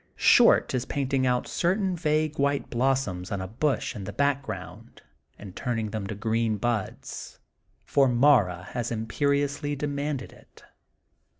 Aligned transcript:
Short 0.15 0.73
is 0.73 0.85
painting 0.85 1.27
out 1.27 1.45
certain 1.45 1.93
rague 1.95 2.39
white 2.39 2.71
blossoms 2.71 3.31
on 3.31 3.39
a 3.39 3.47
bush 3.47 3.95
in 3.95 4.05
the 4.05 4.11
back 4.11 4.41
ground 4.41 5.03
and 5.37 5.55
turning 5.55 5.91
them 5.91 6.07
to 6.07 6.15
green 6.15 6.57
buds, 6.57 7.37
for 7.85 8.07
Mara 8.07 8.63
has 8.71 8.89
imperiously 8.91 9.75
demanded 9.75 10.33
it. 10.33 10.63